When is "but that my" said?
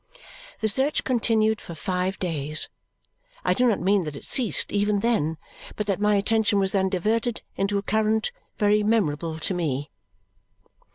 5.75-6.15